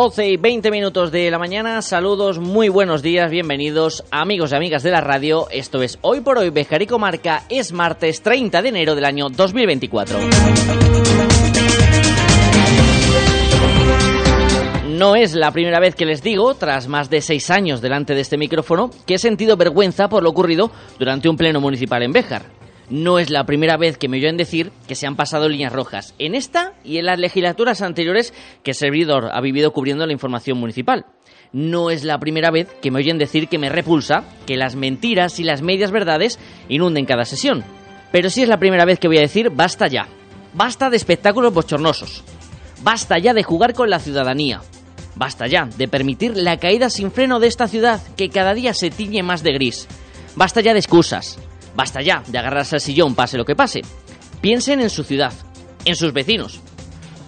[0.00, 4.84] Doce y 20 minutos de la mañana, saludos, muy buenos días, bienvenidos amigos y amigas
[4.84, 8.68] de la radio, esto es Hoy por Hoy Bejar y Comarca, es martes 30 de
[8.68, 10.20] enero del año 2024.
[14.90, 18.20] No es la primera vez que les digo, tras más de seis años delante de
[18.20, 22.67] este micrófono, que he sentido vergüenza por lo ocurrido durante un pleno municipal en Béjar.
[22.90, 26.14] No es la primera vez que me oyen decir que se han pasado líneas rojas,
[26.18, 31.04] en esta y en las legislaturas anteriores que servidor ha vivido cubriendo la información municipal.
[31.52, 35.38] No es la primera vez que me oyen decir que me repulsa que las mentiras
[35.38, 37.62] y las medias verdades inunden cada sesión.
[38.10, 40.08] Pero sí es la primera vez que voy a decir basta ya.
[40.54, 42.24] Basta de espectáculos bochornosos.
[42.82, 44.60] Basta ya de jugar con la ciudadanía.
[45.14, 48.90] Basta ya de permitir la caída sin freno de esta ciudad que cada día se
[48.90, 49.88] tiñe más de gris.
[50.36, 51.38] Basta ya de excusas.
[51.78, 53.82] Basta ya de agarrarse al sillón pase lo que pase.
[54.40, 55.32] Piensen en su ciudad,
[55.84, 56.58] en sus vecinos.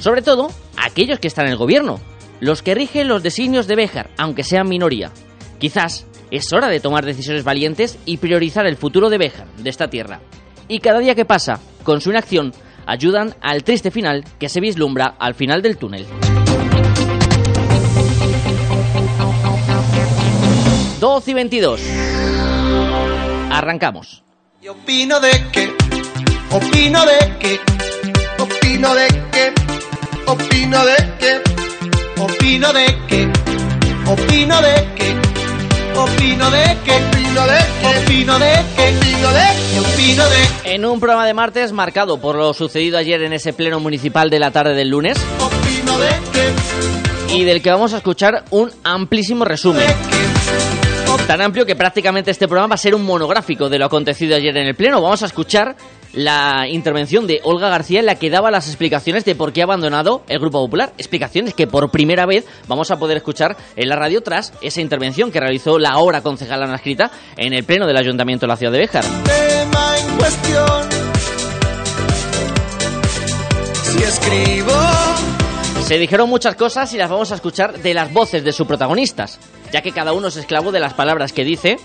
[0.00, 2.00] Sobre todo, aquellos que están en el gobierno,
[2.40, 5.12] los que rigen los designios de Béjar, aunque sean minoría.
[5.60, 9.88] Quizás es hora de tomar decisiones valientes y priorizar el futuro de Béjar, de esta
[9.88, 10.20] tierra.
[10.66, 12.52] Y cada día que pasa, con su inacción,
[12.86, 16.06] ayudan al triste final que se vislumbra al final del túnel.
[20.98, 21.80] 12 y 22.
[23.52, 24.24] Arrancamos.
[24.62, 25.74] Y opino de que,
[26.50, 27.58] opino de que,
[28.38, 29.54] opino de que,
[30.30, 31.42] opino de que,
[32.20, 33.32] opino de que, opino de que,
[34.06, 35.16] opino de que,
[35.98, 41.32] opino de que, opino de que, opino de que, opino de En un programa de
[41.32, 45.16] martes marcado por lo sucedido ayer en ese pleno municipal de la tarde del lunes
[45.38, 49.86] opino de que, y del que vamos a escuchar un amplísimo resumen.
[51.26, 54.56] Tan amplio que prácticamente este programa va a ser un monográfico de lo acontecido ayer
[54.56, 55.00] en el Pleno.
[55.00, 55.76] Vamos a escuchar
[56.12, 59.64] la intervención de Olga García en la que daba las explicaciones de por qué ha
[59.64, 60.92] abandonado el Grupo Popular.
[60.98, 65.30] Explicaciones que por primera vez vamos a poder escuchar en la radio tras esa intervención
[65.30, 68.72] que realizó la ahora concejal Ana Escrita en el Pleno del Ayuntamiento de la Ciudad
[68.72, 69.04] de Béjar.
[69.04, 70.88] tema en cuestión.
[73.84, 74.72] Si escribo,
[75.84, 79.38] Se dijeron muchas cosas y las vamos a escuchar de las voces de sus protagonistas,
[79.72, 81.78] ya que cada uno es esclavo de las palabras que dice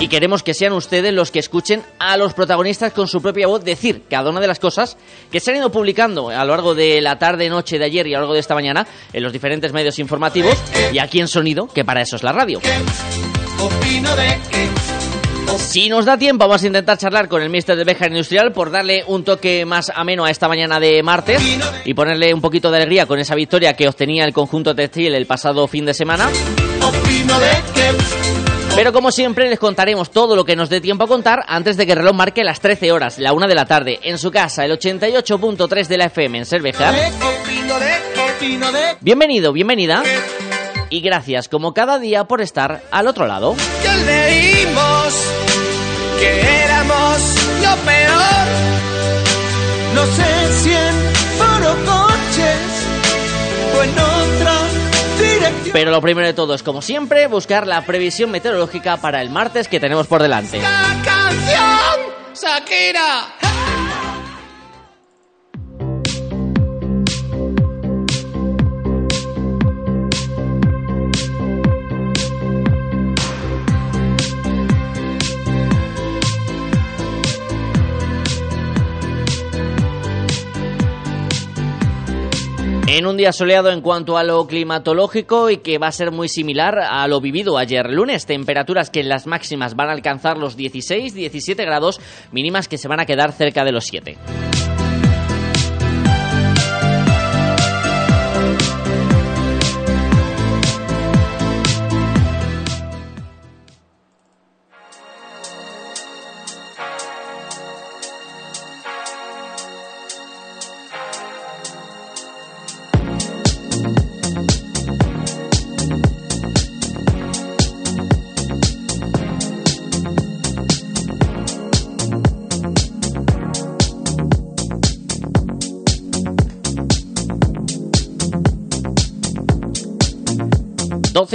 [0.00, 3.64] y queremos que sean ustedes los que escuchen a los protagonistas con su propia voz
[3.64, 4.96] decir cada una de las cosas
[5.30, 8.14] que se han ido publicando a lo largo de la tarde, noche de ayer y
[8.14, 10.56] a lo largo de esta mañana en los diferentes medios informativos
[10.92, 12.60] y aquí en sonido, que para eso es la radio.
[13.58, 14.75] opino de
[15.58, 18.70] Si nos da tiempo, vamos a intentar charlar con el Mister de Bejar Industrial por
[18.70, 21.42] darle un toque más ameno a esta mañana de martes
[21.84, 25.26] y ponerle un poquito de alegría con esa victoria que obtenía el conjunto textil el
[25.26, 26.28] pasado fin de semana.
[28.74, 31.86] Pero como siempre les contaremos todo lo que nos dé tiempo a contar antes de
[31.86, 34.64] que el reloj marque las 13 horas, la 1 de la tarde, en su casa,
[34.66, 36.74] el 88.3 de la FM en de
[39.00, 40.02] Bienvenido, bienvenida.
[40.90, 43.54] Y gracias como cada día por estar al otro lado.
[43.82, 45.14] que leímos
[46.20, 47.18] que éramos
[47.62, 48.46] lo peor.
[49.94, 50.94] No sé si en
[51.38, 52.86] forocoches
[53.76, 54.54] o en otra
[55.18, 55.72] dirección.
[55.72, 59.68] Pero lo primero de todo es, como siempre, buscar la previsión meteorológica para el martes
[59.68, 60.60] que tenemos por delante.
[60.60, 63.55] La canción, Shakira.
[82.96, 86.30] En un día soleado en cuanto a lo climatológico y que va a ser muy
[86.30, 88.24] similar a lo vivido ayer lunes.
[88.24, 92.00] Temperaturas que en las máximas van a alcanzar los 16-17 grados,
[92.32, 94.16] mínimas que se van a quedar cerca de los 7.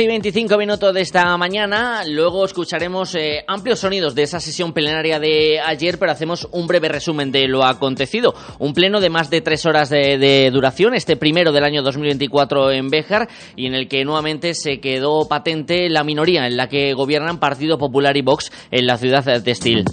[0.02, 4.74] 12 y 25 minutos de esta mañana, luego escucharemos eh, amplios sonidos de esa sesión
[4.74, 8.34] plenaria de ayer, pero hacemos un breve resumen de lo acontecido.
[8.58, 12.72] Un pleno de más de tres horas de, de duración, este primero del año 2024
[12.72, 16.94] en Béjar, y en el que nuevamente se quedó patente la minoría en la que
[16.94, 19.86] gobiernan Partido Popular y Vox en la ciudad textil.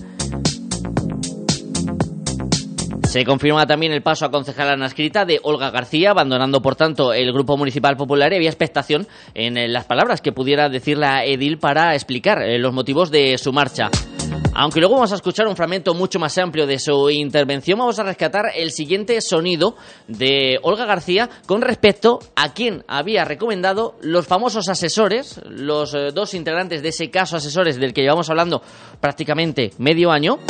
[3.08, 7.32] Se confirma también el paso a concejala escrita de Olga García, abandonando por tanto el
[7.32, 11.56] Grupo Municipal Popular y había expectación en eh, las palabras que pudiera decir la Edil
[11.56, 13.88] para explicar eh, los motivos de su marcha.
[14.54, 18.02] Aunque luego vamos a escuchar un fragmento mucho más amplio de su intervención, vamos a
[18.02, 19.74] rescatar el siguiente sonido
[20.06, 26.34] de Olga García con respecto a quien había recomendado los famosos asesores, los eh, dos
[26.34, 28.60] integrantes de ese caso asesores del que llevamos hablando
[29.00, 30.40] prácticamente medio año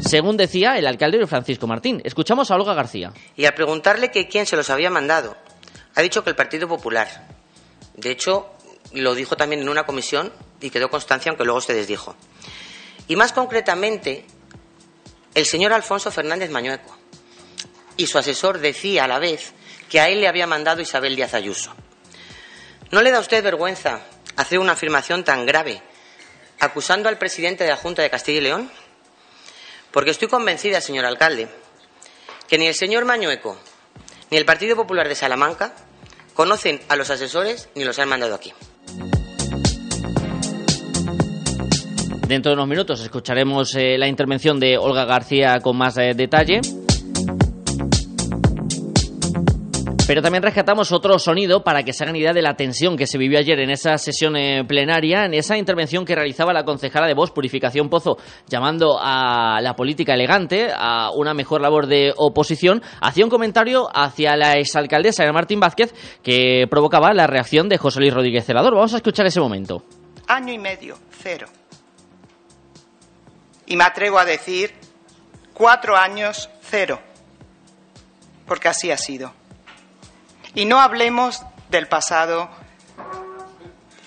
[0.00, 2.00] según decía el alcalde Francisco Martín.
[2.04, 3.12] Escuchamos a Olga García.
[3.36, 5.36] Y al preguntarle que quién se los había mandado,
[5.94, 7.28] ha dicho que el Partido Popular.
[7.94, 8.50] De hecho,
[8.92, 12.16] lo dijo también en una comisión y quedó constancia, aunque luego se desdijo.
[13.08, 14.24] Y más concretamente,
[15.34, 16.96] el señor Alfonso Fernández Mañueco
[17.96, 19.52] y su asesor decía a la vez
[19.88, 21.74] que a él le había mandado Isabel Díaz Ayuso.
[22.90, 24.00] ¿No le da a usted vergüenza
[24.36, 25.82] hacer una afirmación tan grave
[26.58, 28.70] acusando al presidente de la Junta de Castilla y León?
[29.92, 31.48] Porque estoy convencida, señor alcalde,
[32.48, 33.58] que ni el señor Mañueco
[34.30, 35.74] ni el Partido Popular de Salamanca
[36.34, 38.52] conocen a los asesores ni los han mandado aquí.
[42.28, 46.60] Dentro de unos minutos escucharemos eh, la intervención de Olga García con más eh, detalle.
[50.10, 53.16] Pero también rescatamos otro sonido para que se hagan idea de la tensión que se
[53.16, 57.14] vivió ayer en esa sesión eh, plenaria, en esa intervención que realizaba la concejala de
[57.14, 58.16] Voz, Purificación Pozo,
[58.48, 64.36] llamando a la política elegante, a una mejor labor de oposición, hacía un comentario hacia
[64.36, 68.74] la exalcaldesa Martín Vázquez que provocaba la reacción de José Luis Rodríguez Celador.
[68.74, 69.84] Vamos a escuchar ese momento.
[70.26, 71.46] Año y medio, cero.
[73.64, 74.72] Y me atrevo a decir
[75.54, 77.00] cuatro años, cero.
[78.44, 79.38] Porque así ha sido.
[80.54, 82.50] Y no hablemos del pasado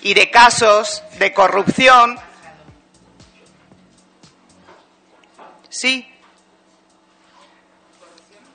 [0.01, 2.19] y de casos de corrupción.
[5.69, 6.07] Sí,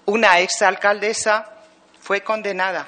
[0.07, 1.53] una exalcaldesa
[2.01, 2.87] fue condenada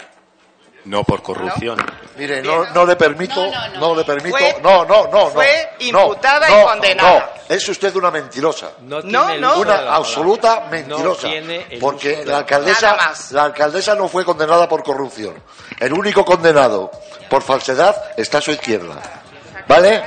[0.84, 1.78] no por corrupción.
[2.20, 3.46] Mire, no, no, le permito,
[3.78, 5.26] no, le permito, no, no, no, no.
[5.28, 7.32] Fue imputada y condenada.
[7.48, 8.72] No, es usted una mentirosa.
[8.82, 11.28] No, no, Una absoluta mentirosa.
[11.80, 15.42] porque la alcaldesa, la alcaldesa no fue condenada por corrupción.
[15.78, 16.90] El único condenado
[17.30, 18.96] por falsedad está a su izquierda.
[19.66, 20.02] ¿Vale?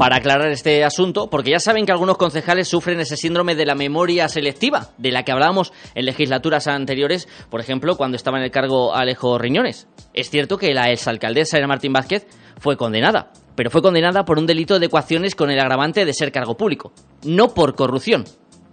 [0.00, 3.74] Para aclarar este asunto, porque ya saben que algunos concejales sufren ese síndrome de la
[3.74, 8.50] memoria selectiva, de la que hablábamos en legislaturas anteriores, por ejemplo, cuando estaba en el
[8.50, 9.88] cargo Alejo Riñones.
[10.14, 12.26] Es cierto que la exalcaldesa Ana Martín Vázquez
[12.58, 16.32] fue condenada, pero fue condenada por un delito de ecuaciones con el agravante de ser
[16.32, 16.94] cargo público,
[17.26, 18.24] no por corrupción,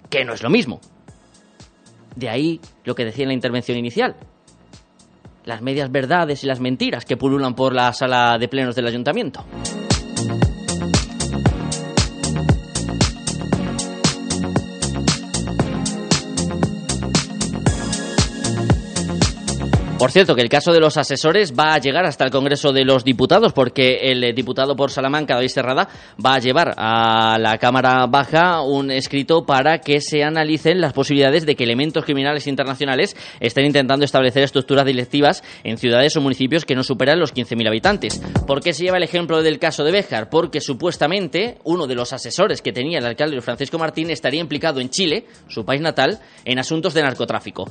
[0.09, 0.79] que no es lo mismo.
[2.15, 4.15] De ahí lo que decía en la intervención inicial.
[5.43, 9.43] Las medias verdades y las mentiras que pululan por la sala de plenos del ayuntamiento.
[19.97, 22.85] Por cierto, que el caso de los asesores va a llegar hasta el Congreso de
[22.85, 25.89] los Diputados, porque el diputado por Salamanca, David Serrada,
[26.23, 31.47] va a llevar a la Cámara Baja un escrito para que se analicen las posibilidades
[31.47, 36.75] de que elementos criminales internacionales estén intentando establecer estructuras directivas en ciudades o municipios que
[36.75, 38.21] no superan los 15.000 habitantes.
[38.45, 40.29] ¿Por qué se lleva el ejemplo del caso de Béjar?
[40.29, 44.91] Porque supuestamente uno de los asesores que tenía el alcalde Francisco Martín estaría implicado en
[44.91, 47.65] Chile, su país natal, en asuntos de narcotráfico.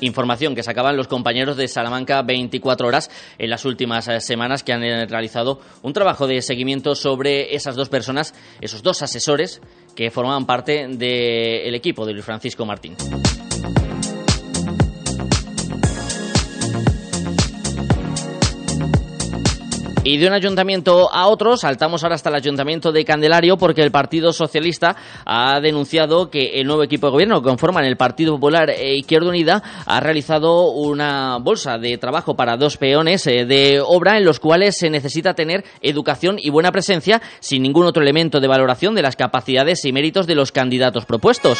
[0.00, 4.72] Información que sacaban los compañeros de Salamanca 24 horas en las últimas eh, semanas que
[4.72, 9.60] han eh, realizado un trabajo de seguimiento sobre esas dos personas, esos dos asesores
[9.96, 12.96] que formaban parte del equipo de Luis Francisco Martín.
[20.04, 23.90] Y de un ayuntamiento a otro, saltamos ahora hasta el ayuntamiento de Candelario porque el
[23.90, 28.70] Partido Socialista ha denunciado que el nuevo equipo de gobierno que conforman el Partido Popular
[28.70, 34.16] e Izquierda Unida ha realizado una bolsa de trabajo para dos peones eh, de obra
[34.16, 38.48] en los cuales se necesita tener educación y buena presencia sin ningún otro elemento de
[38.48, 41.58] valoración de las capacidades y méritos de los candidatos propuestos.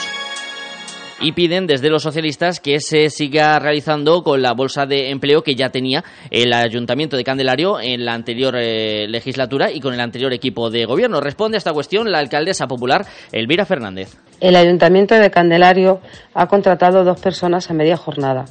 [1.20, 5.54] Y piden desde los socialistas que se siga realizando con la bolsa de empleo que
[5.54, 10.32] ya tenía el Ayuntamiento de Candelario en la anterior eh, legislatura y con el anterior
[10.32, 11.20] equipo de gobierno.
[11.20, 14.16] Responde a esta cuestión la alcaldesa popular Elvira Fernández.
[14.40, 16.00] El Ayuntamiento de Candelario
[16.34, 18.44] ha contratado dos personas a media jornada.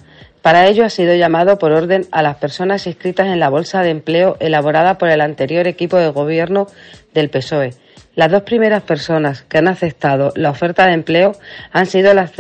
[0.48, 3.90] Para ello ha sido llamado por orden a las personas inscritas en la bolsa de
[3.90, 6.68] empleo elaborada por el anterior equipo de gobierno
[7.14, 7.74] del PSOE
[8.18, 11.34] las dos primeras personas que han aceptado la oferta de empleo
[11.72, 12.32] han sido las,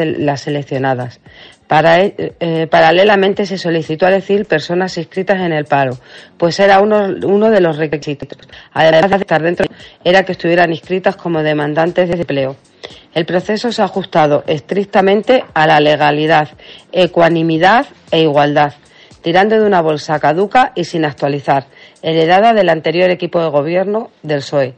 [0.42, 1.20] seleccionadas.
[1.70, 5.98] E, eh, paralelamente se solicitó a decir personas inscritas en el paro,
[6.38, 8.38] pues era uno, uno de los requisitos.
[8.72, 9.66] Además de estar dentro,
[10.04, 12.56] era que estuvieran inscritas como demandantes de empleo.
[13.14, 16.50] El proceso se ha ajustado estrictamente a la legalidad,
[16.94, 18.74] ecuanimidad e igualdad,
[19.22, 21.66] tirando de una bolsa caduca y sin actualizar,
[22.02, 24.76] heredada del anterior equipo de gobierno del PSOE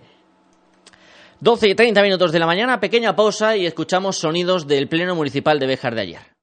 [1.42, 5.58] 12 y 30 minutos de la mañana, pequeña pausa y escuchamos sonidos del Pleno Municipal
[5.58, 6.39] de Béjar de ayer.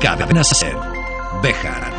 [0.00, 0.76] Cadena Ser,
[1.42, 1.92] Béjar.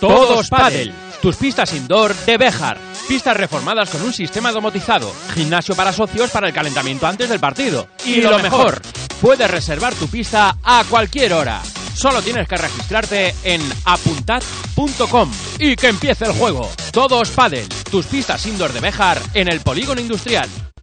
[0.00, 0.92] Todos Padel,
[1.22, 2.78] tus pistas indoor de Béjar.
[3.08, 7.88] Pistas reformadas con un sistema domotizado, gimnasio para socios para el calentamiento antes del partido.
[8.04, 8.82] Y, lo mejor,
[9.20, 11.62] puedes reservar tu pista a cualquier hora.
[11.94, 16.70] Solo tienes que registrarte en apuntad.com y que empiece el juego.
[16.92, 20.48] Todos Padel, tus pistas indoor de Bejar en el polígono industrial.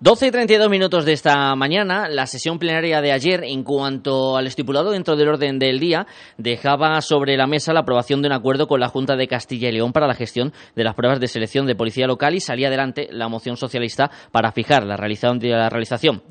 [0.00, 4.48] 12 y 32 minutos de esta mañana, la sesión plenaria de ayer, en cuanto al
[4.48, 8.66] estipulado dentro del orden del día, dejaba sobre la mesa la aprobación de un acuerdo
[8.66, 11.66] con la Junta de Castilla y León para la gestión de las pruebas de selección
[11.66, 15.50] de policía local y salía adelante la moción socialista para fijar la realización de,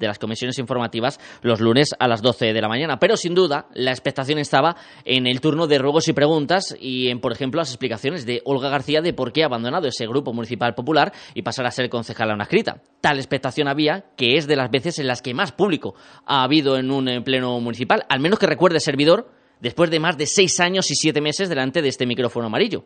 [0.08, 3.00] las comisiones informativas los lunes a las 12 de la mañana.
[3.00, 7.22] Pero sin duda, la expectación estaba en el turno de ruegos y preguntas y en,
[7.22, 10.76] por ejemplo, las explicaciones de Olga García de por qué ha abandonado ese grupo municipal
[10.76, 12.82] popular y pasar a ser concejal a una escrita.
[13.00, 15.96] Tal expectación había, que es de las veces en las que más público
[16.26, 20.26] ha habido en un pleno municipal, al menos que recuerde servidor, después de más de
[20.26, 22.84] seis años y siete meses delante de este micrófono amarillo.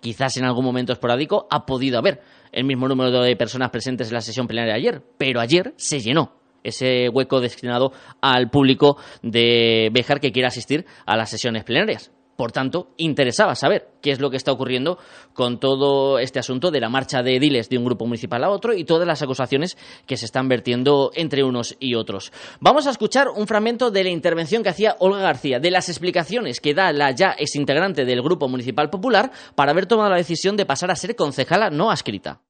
[0.00, 2.20] Quizás en algún momento esporádico ha podido haber
[2.52, 6.00] el mismo número de personas presentes en la sesión plenaria de ayer, pero ayer se
[6.00, 12.10] llenó ese hueco destinado al público de Béjar que quiera asistir a las sesiones plenarias.
[12.36, 14.98] Por tanto, interesaba saber qué es lo que está ocurriendo
[15.32, 18.74] con todo este asunto de la marcha de ediles de un grupo municipal a otro
[18.74, 19.76] y todas las acusaciones
[20.06, 22.32] que se están vertiendo entre unos y otros.
[22.60, 26.60] Vamos a escuchar un fragmento de la intervención que hacía Olga García, de las explicaciones
[26.60, 30.66] que da la ya exintegrante del Grupo Municipal Popular para haber tomado la decisión de
[30.66, 32.40] pasar a ser concejala no adscrita.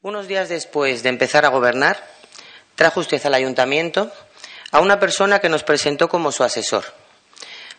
[0.00, 1.98] Unos días después de empezar a gobernar,
[2.76, 4.10] trajo usted al ayuntamiento
[4.70, 6.84] a una persona que nos presentó como su asesor.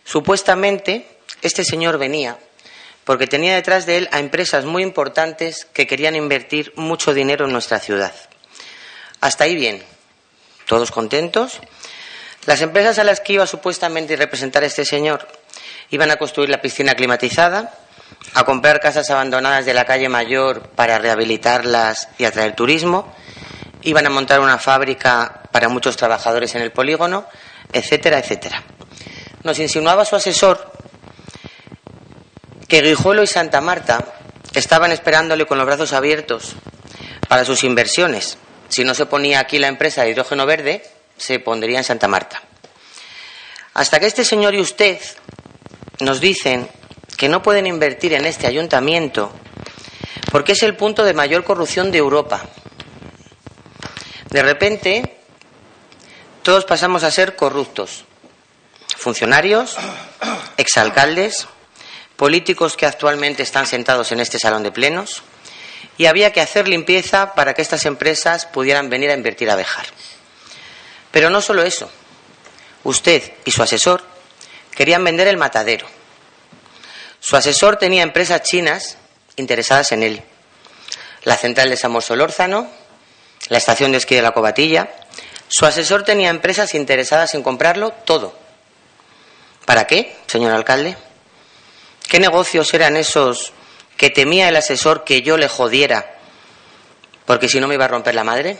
[0.04, 1.06] Supuestamente
[1.42, 2.38] este señor venía
[3.04, 7.52] porque tenía detrás de él a empresas muy importantes que querían invertir mucho dinero en
[7.52, 8.12] nuestra ciudad.
[9.20, 9.82] Hasta ahí bien,
[10.66, 11.58] todos contentos.
[12.46, 15.26] Las empresas a las que iba supuestamente a representar este señor
[15.90, 17.74] iban a construir la piscina climatizada,
[18.34, 23.12] a comprar casas abandonadas de la calle Mayor para rehabilitarlas y atraer turismo,
[23.82, 27.26] iban a montar una fábrica para muchos trabajadores en el polígono,
[27.72, 28.62] etcétera, etcétera.
[29.42, 30.70] Nos insinuaba su asesor
[32.70, 34.14] que Guijuelo y Santa Marta
[34.54, 36.54] estaban esperándole con los brazos abiertos
[37.28, 38.38] para sus inversiones.
[38.68, 42.40] Si no se ponía aquí la empresa de hidrógeno verde, se pondría en Santa Marta.
[43.74, 44.98] Hasta que este señor y usted
[45.98, 46.68] nos dicen
[47.16, 49.32] que no pueden invertir en este ayuntamiento
[50.30, 52.42] porque es el punto de mayor corrupción de Europa.
[54.30, 55.18] De repente,
[56.44, 58.04] todos pasamos a ser corruptos.
[58.96, 59.76] Funcionarios,
[60.56, 61.48] exalcaldes,
[62.20, 65.22] políticos que actualmente están sentados en este salón de plenos
[65.96, 69.86] y había que hacer limpieza para que estas empresas pudieran venir a invertir a Bejar.
[71.12, 71.90] Pero no solo eso.
[72.84, 74.04] Usted y su asesor
[74.74, 75.86] querían vender el matadero.
[77.20, 78.98] Su asesor tenía empresas chinas
[79.36, 80.22] interesadas en él.
[81.22, 82.70] La central de San Solórzano,
[83.48, 84.90] la estación de esquí de la Cobatilla.
[85.48, 88.38] Su asesor tenía empresas interesadas en comprarlo todo.
[89.64, 90.98] ¿Para qué, señor alcalde?
[92.10, 93.52] ¿Qué negocios eran esos
[93.96, 96.16] que temía el asesor que yo le jodiera,
[97.24, 98.58] porque si no me iba a romper la madre.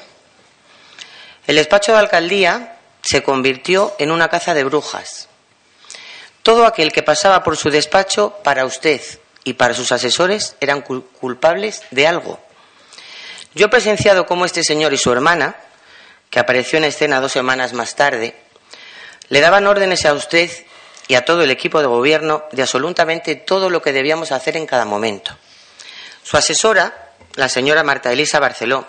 [1.49, 5.29] El despacho de alcaldía se convirtió en una caza de brujas.
[6.45, 9.01] Todo aquel que pasaba por su despacho, para usted
[9.43, 12.39] y para sus asesores, eran culpables de algo.
[13.57, 15.57] Yo he presenciado cómo este señor y su hermana,
[16.31, 18.37] que apareció en escena dos semanas más tarde,
[19.29, 20.49] le daban órdenes a usted
[21.11, 24.65] y a todo el equipo de gobierno de absolutamente todo lo que debíamos hacer en
[24.65, 25.37] cada momento.
[26.23, 28.87] Su asesora, la señora Marta Elisa Barceló,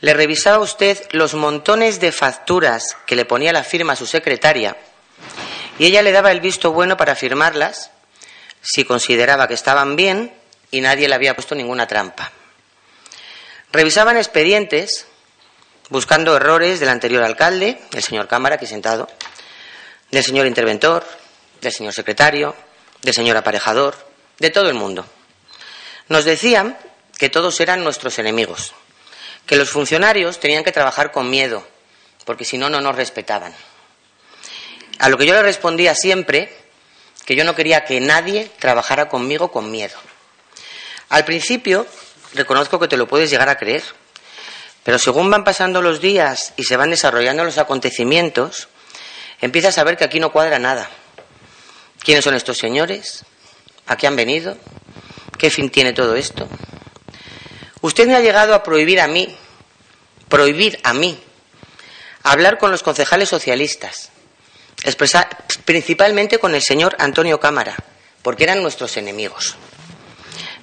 [0.00, 4.04] le revisaba a usted los montones de facturas que le ponía la firma a su
[4.04, 4.76] secretaria
[5.78, 7.92] y ella le daba el visto bueno para firmarlas
[8.60, 10.34] si consideraba que estaban bien
[10.72, 12.32] y nadie le había puesto ninguna trampa.
[13.70, 15.06] Revisaban expedientes
[15.88, 19.08] buscando errores del anterior alcalde, el señor Cámara, aquí sentado,
[20.12, 21.04] del señor interventor,
[21.60, 22.54] del señor secretario,
[23.00, 23.96] del señor aparejador,
[24.38, 25.04] de todo el mundo.
[26.08, 26.78] Nos decían
[27.18, 28.74] que todos eran nuestros enemigos,
[29.46, 31.66] que los funcionarios tenían que trabajar con miedo,
[32.26, 33.54] porque si no, no nos respetaban.
[34.98, 36.54] A lo que yo le respondía siempre
[37.24, 39.96] que yo no quería que nadie trabajara conmigo con miedo.
[41.08, 41.86] Al principio,
[42.34, 43.82] reconozco que te lo puedes llegar a creer,
[44.82, 48.68] pero según van pasando los días y se van desarrollando los acontecimientos,
[49.42, 50.88] empiezas a ver que aquí no cuadra nada.
[52.02, 53.24] ¿Quiénes son estos señores?
[53.86, 54.56] ¿A qué han venido?
[55.36, 56.48] ¿Qué fin tiene todo esto?
[57.82, 59.36] Usted me ha llegado a prohibir a mí,
[60.28, 61.20] prohibir a mí,
[62.22, 64.10] hablar con los concejales socialistas,
[64.84, 67.76] expresar, principalmente con el señor Antonio Cámara,
[68.22, 69.56] porque eran nuestros enemigos.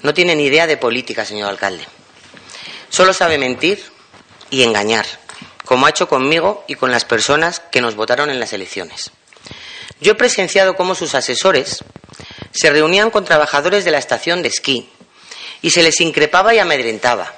[0.01, 1.85] No tiene ni idea de política, señor alcalde.
[2.89, 3.83] Solo sabe mentir
[4.49, 5.05] y engañar
[5.69, 9.11] como ha hecho conmigo y con las personas que nos votaron en las elecciones.
[10.01, 11.83] Yo he presenciado cómo sus asesores
[12.49, 14.89] se reunían con trabajadores de la estación de esquí
[15.61, 17.35] y se les increpaba y amedrentaba.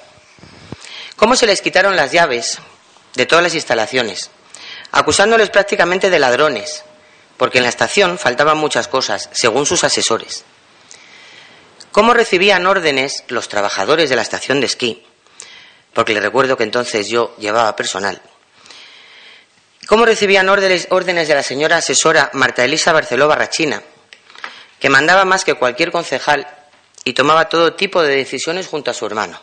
[1.16, 2.56] Cómo se les quitaron las llaves
[3.16, 4.30] de todas las instalaciones,
[4.92, 6.84] acusándoles prácticamente de ladrones,
[7.36, 10.44] porque en la estación faltaban muchas cosas, según sus asesores.
[11.90, 15.04] Cómo recibían órdenes los trabajadores de la estación de esquí
[15.94, 18.20] porque le recuerdo que entonces yo llevaba personal.
[19.86, 23.82] ¿Cómo recibían órdenes, de la señora asesora Marta Elisa Barceló Barrachina,
[24.78, 26.46] que mandaba más que cualquier concejal
[27.04, 29.40] y tomaba todo tipo de decisiones junto a su hermano?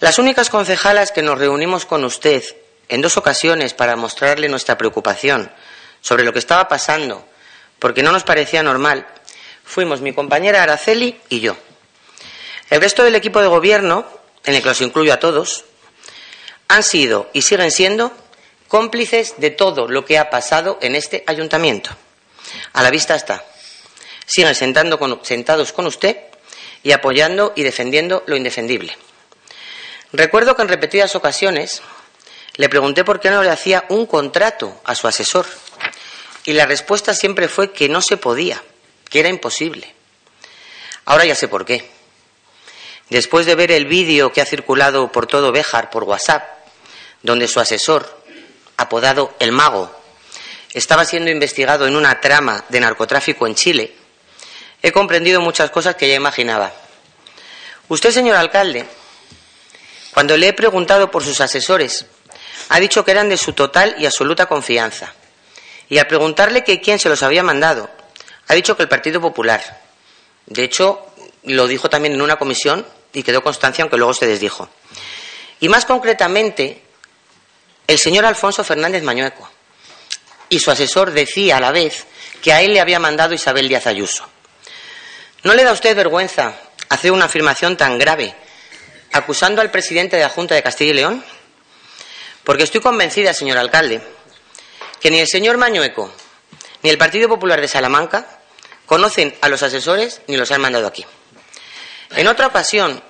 [0.00, 2.44] Las únicas concejalas que nos reunimos con usted
[2.88, 5.50] en dos ocasiones para mostrarle nuestra preocupación
[6.00, 7.26] sobre lo que estaba pasando,
[7.78, 9.06] porque no nos parecía normal,
[9.64, 11.56] fuimos mi compañera Araceli y yo.
[12.70, 14.06] El resto del equipo de gobierno
[14.48, 15.66] en el que los incluyo a todos,
[16.68, 18.10] han sido y siguen siendo
[18.66, 21.90] cómplices de todo lo que ha pasado en este ayuntamiento.
[22.72, 23.44] A la vista está.
[24.24, 26.16] Siguen sentados con usted
[26.82, 28.96] y apoyando y defendiendo lo indefendible.
[30.14, 31.82] Recuerdo que en repetidas ocasiones
[32.54, 35.44] le pregunté por qué no le hacía un contrato a su asesor
[36.46, 38.62] y la respuesta siempre fue que no se podía,
[39.10, 39.94] que era imposible.
[41.04, 41.97] Ahora ya sé por qué.
[43.10, 46.44] Después de ver el vídeo que ha circulado por todo Béjar por WhatsApp,
[47.22, 48.22] donde su asesor,
[48.76, 49.90] apodado El Mago,
[50.74, 53.94] estaba siendo investigado en una trama de narcotráfico en Chile,
[54.82, 56.72] he comprendido muchas cosas que ya imaginaba.
[57.88, 58.86] Usted, señor alcalde,
[60.12, 62.06] cuando le he preguntado por sus asesores,
[62.68, 65.14] ha dicho que eran de su total y absoluta confianza.
[65.88, 67.90] Y al preguntarle que quién se los había mandado,
[68.46, 69.80] ha dicho que el Partido Popular.
[70.46, 71.06] De hecho,
[71.44, 74.68] lo dijo también en una comisión y quedó constancia, aunque luego se desdijo.
[75.60, 76.82] Y más concretamente,
[77.86, 79.48] el señor Alfonso Fernández Mañueco
[80.48, 82.06] y su asesor decía a la vez
[82.42, 84.28] que a él le había mandado Isabel Díaz Ayuso.
[85.42, 86.54] ¿No le da a usted vergüenza
[86.88, 88.34] hacer una afirmación tan grave
[89.12, 91.24] acusando al presidente de la Junta de Castilla y León?
[92.44, 94.00] Porque estoy convencida, señor alcalde,
[95.00, 96.12] que ni el señor Mañueco
[96.82, 98.40] ni el Partido Popular de Salamanca
[98.86, 101.04] conocen a los asesores ni los han mandado aquí.
[102.10, 103.02] En otra ocasión,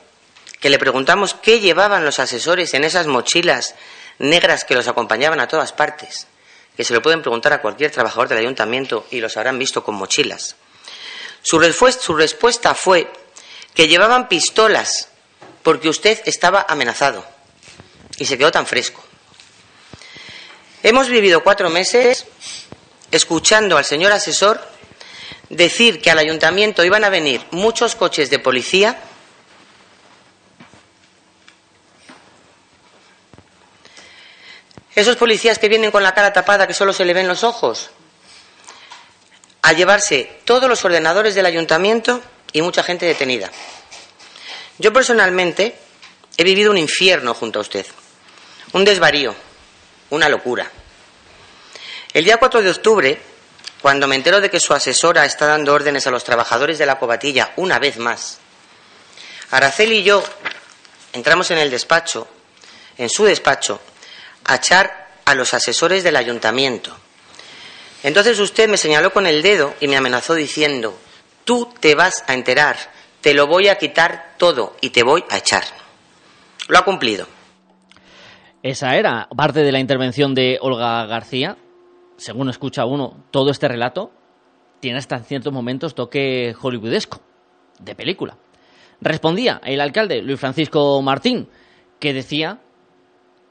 [0.61, 3.75] que le preguntamos qué llevaban los asesores en esas mochilas
[4.19, 6.27] negras que los acompañaban a todas partes,
[6.77, 9.95] que se lo pueden preguntar a cualquier trabajador del ayuntamiento y los habrán visto con
[9.95, 10.57] mochilas.
[11.43, 13.11] Su, respuesta fue
[13.75, 15.09] que llevaban pistolas
[15.63, 17.25] porque usted estaba amenazado
[18.19, 19.03] y se quedó tan fresco.
[20.83, 22.27] Hemos vivido cuatro meses
[23.11, 24.61] escuchando al señor asesor
[25.49, 28.99] decir que al ayuntamiento iban a venir muchos coches de policía
[34.99, 37.91] Esos policías que vienen con la cara tapada que solo se le ven los ojos,
[39.63, 42.21] a llevarse todos los ordenadores del ayuntamiento
[42.53, 43.49] y mucha gente detenida.
[44.77, 45.79] Yo personalmente
[46.37, 47.87] he vivido un infierno junto a usted,
[48.73, 49.37] un desvarío,
[50.11, 50.69] una locura.
[52.13, 53.23] El día 4 de octubre,
[53.81, 56.99] cuando me entero de que su asesora está dando órdenes a los trabajadores de la
[56.99, 58.39] cobatilla una vez más,
[59.51, 60.23] Araceli y yo
[61.13, 62.29] entramos en el despacho,
[62.99, 63.81] en su despacho,
[64.45, 66.95] a echar a los asesores del ayuntamiento.
[68.03, 70.99] Entonces usted me señaló con el dedo y me amenazó diciendo,
[71.45, 72.77] tú te vas a enterar,
[73.21, 75.65] te lo voy a quitar todo y te voy a echar.
[76.69, 77.27] Lo ha cumplido.
[78.63, 81.57] Esa era parte de la intervención de Olga García.
[82.19, 84.11] Según escucha uno, todo este relato
[84.81, 87.21] tiene hasta en ciertos momentos toque hollywoodesco,
[87.79, 88.37] de película.
[89.01, 91.49] Respondía el alcalde Luis Francisco Martín,
[92.01, 92.59] que decía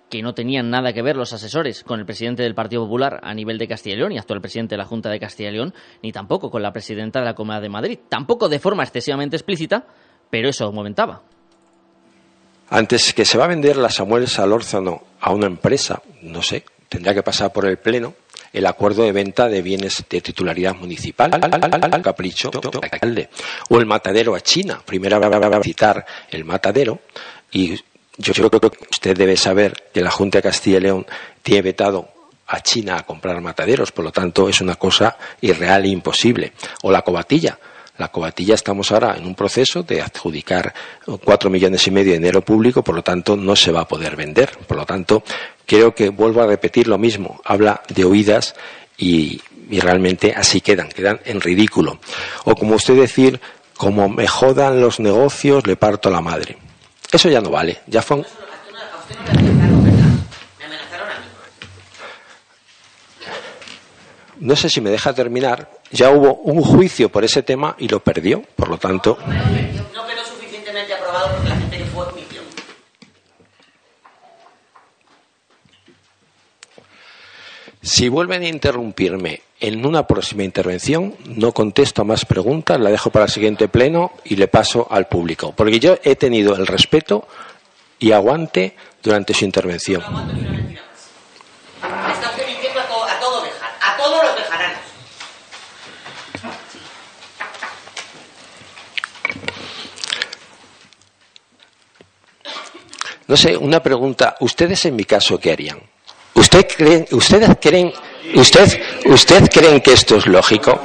[0.10, 3.34] que no tenían nada que ver los asesores con el presidente del Partido Popular a
[3.34, 5.74] nivel de Castilla y León y actual presidente de la Junta de Castilla y León,
[6.04, 8.00] ni tampoco con la presidenta de la Comunidad de Madrid.
[8.10, 9.86] Tampoco de forma excesivamente explícita,
[10.30, 11.22] pero eso momentaba.
[12.70, 17.14] Antes que se va a vender la Samuel Salórzano a una empresa, no sé, tendría
[17.14, 18.14] que pasar por el Pleno
[18.58, 22.50] el acuerdo de venta de bienes de titularidad municipal, al capricho
[22.82, 23.30] alcalde,
[23.70, 24.82] o el matadero a China.
[24.84, 27.00] Primero va a visitar el matadero
[27.52, 27.76] y
[28.18, 31.06] yo creo que usted debe saber que la Junta de Castilla y León
[31.44, 32.10] tiene vetado
[32.48, 36.54] a China a comprar mataderos, por lo tanto es una cosa irreal e imposible.
[36.82, 37.60] O la cobatilla.
[37.98, 40.74] La cobatilla estamos ahora en un proceso de adjudicar
[41.24, 44.16] cuatro millones y medio de dinero público, por lo tanto no se va a poder
[44.16, 44.52] vender.
[44.68, 45.24] Por lo tanto,
[45.66, 47.42] creo que vuelvo a repetir lo mismo.
[47.44, 48.56] Habla de oídas
[48.98, 52.00] y, y realmente así quedan, quedan en ridículo.
[52.46, 53.40] O como usted decir,
[53.76, 56.58] como me jodan los negocios, le parto a la madre.
[57.12, 57.80] Eso ya no vale.
[57.88, 58.24] Ya fue.
[64.40, 65.72] No sé si me deja terminar.
[65.92, 68.44] Ya hubo un juicio por ese tema y lo perdió.
[68.56, 69.18] Por lo tanto.
[69.26, 72.06] No quedó suficientemente aprobado porque la gente que fue
[77.88, 83.26] Si vuelven a interrumpirme en una próxima intervención, no contesto más preguntas, la dejo para
[83.26, 85.54] el siguiente pleno y le paso al público.
[85.56, 87.28] Porque yo he tenido el respeto
[87.98, 90.04] y aguante durante su intervención.
[103.28, 104.38] No sé, una pregunta.
[104.40, 105.82] ¿Ustedes en mi caso qué harían?
[106.34, 107.94] ¿Usted creen, ¿Ustedes creen,
[108.36, 110.80] usted, usted creen que esto es lógico?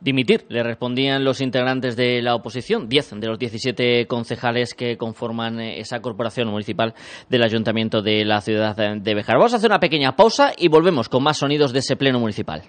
[0.00, 5.60] Dimitir, le respondían los integrantes de la oposición, 10 de los 17 concejales que conforman
[5.60, 6.94] eh, esa corporación municipal
[7.28, 9.36] del ayuntamiento de la ciudad de Bejar.
[9.36, 12.62] Vamos a hacer una pequeña pausa y volvemos con más sonidos de ese pleno municipal.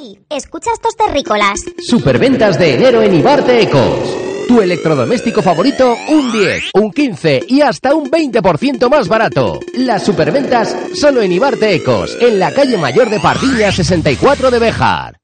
[0.00, 0.18] ¡Ey!
[0.30, 1.60] ¿Escucha estos terrícolas?
[1.78, 4.16] Superventas de enero en Ibarte Ecos.
[4.48, 9.60] Tu electrodoméstico favorito, un 10, un 15 y hasta un 20% más barato.
[9.74, 15.23] Las superventas solo en Ibarte Ecos, en la calle mayor de Pardilla 64 de Bejar.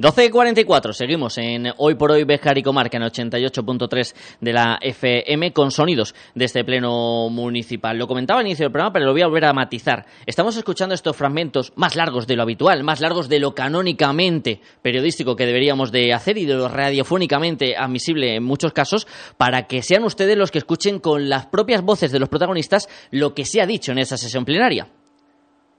[0.00, 5.70] 12.44, seguimos en Hoy por Hoy Bejar y Comarca en 88.3 de la FM con
[5.70, 7.98] sonidos de este pleno municipal.
[7.98, 10.06] Lo comentaba al inicio del programa, pero lo voy a volver a matizar.
[10.24, 15.36] Estamos escuchando estos fragmentos más largos de lo habitual, más largos de lo canónicamente periodístico
[15.36, 20.04] que deberíamos de hacer y de lo radiofónicamente admisible en muchos casos, para que sean
[20.04, 23.66] ustedes los que escuchen con las propias voces de los protagonistas lo que se ha
[23.66, 24.88] dicho en esa sesión plenaria.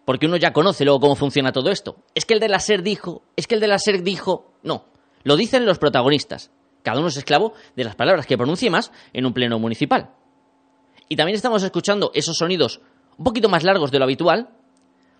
[0.05, 1.97] Porque uno ya conoce luego cómo funciona todo esto.
[2.15, 4.85] Es que el de la SER dijo, es que el de la SER dijo, no,
[5.23, 6.51] lo dicen los protagonistas.
[6.83, 10.11] Cada uno es esclavo de las palabras que pronuncie más en un pleno municipal.
[11.07, 12.81] Y también estamos escuchando esos sonidos
[13.17, 14.49] un poquito más largos de lo habitual,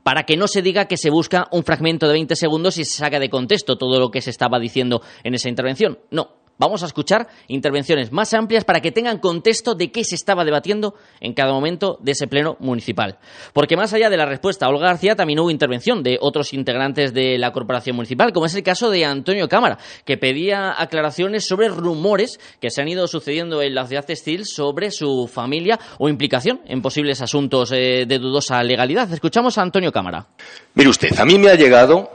[0.04, 2.98] para que no se diga que se busca un fragmento de 20 segundos y se
[2.98, 6.00] saca de contexto todo lo que se estaba diciendo en esa intervención.
[6.10, 10.46] No, Vamos a escuchar intervenciones más amplias para que tengan contexto de qué se estaba
[10.46, 13.18] debatiendo en cada momento de ese pleno municipal.
[13.54, 17.14] Porque más allá de la respuesta a Olga García, también hubo intervención de otros integrantes
[17.14, 21.68] de la corporación municipal, como es el caso de Antonio Cámara, que pedía aclaraciones sobre
[21.68, 26.62] rumores que se han ido sucediendo en la ciudad textil sobre su familia o implicación
[26.66, 29.12] en posibles asuntos eh, de dudosa legalidad.
[29.12, 30.28] Escuchamos a Antonio Cámara.
[30.76, 32.12] Mire usted, a mí me ha llegado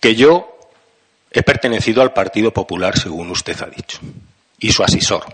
[0.00, 0.53] que yo
[1.36, 3.98] He pertenecido al Partido Popular, según usted ha dicho,
[4.60, 5.24] y su asesor.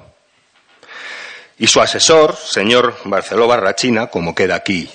[1.58, 4.90] Y su asesor, señor Barceló Barrachina, como queda aquí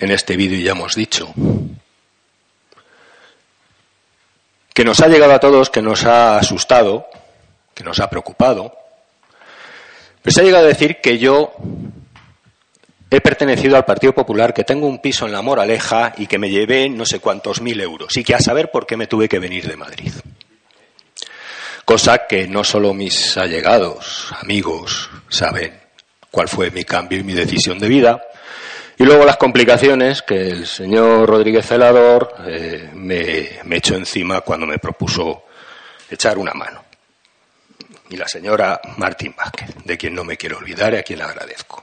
[0.00, 1.32] en este vídeo ya hemos dicho,
[4.74, 7.06] que nos ha llegado a todos, que nos ha asustado,
[7.72, 8.76] que nos ha preocupado,
[10.22, 11.52] pues ha llegado a decir que yo
[13.10, 16.50] he pertenecido al Partido Popular, que tengo un piso en la Moraleja y que me
[16.50, 19.38] llevé no sé cuántos mil euros y que a saber por qué me tuve que
[19.38, 20.12] venir de Madrid.
[21.84, 25.80] Cosa que no solo mis allegados, amigos, saben
[26.30, 28.22] cuál fue mi cambio y mi decisión de vida.
[28.98, 34.66] Y luego las complicaciones que el señor Rodríguez Celador eh, me, me echó encima cuando
[34.66, 35.44] me propuso
[36.08, 36.84] echar una mano.
[38.10, 41.82] Y la señora Martín Vázquez, de quien no me quiero olvidar y a quien agradezco.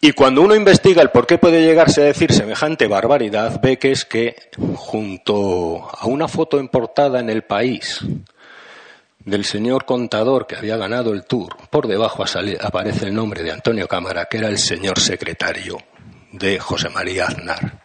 [0.00, 3.90] Y cuando uno investiga el por qué puede llegarse a decir semejante barbaridad, ve que
[3.90, 4.36] es que
[4.76, 8.00] junto a una foto en portada en el país
[9.24, 12.24] del señor contador que había ganado el tour, por debajo
[12.60, 15.78] aparece el nombre de Antonio Cámara, que era el señor secretario
[16.30, 17.80] de José María Aznar.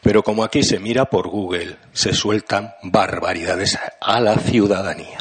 [0.00, 5.18] Pero como aquí se mira por Google, se sueltan barbaridades a la ciudadanía.